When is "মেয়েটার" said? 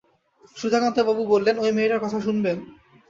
1.71-2.03